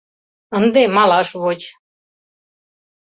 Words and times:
—Ынде 0.57 0.81
малаш 0.95 1.29
воч. 1.41 1.61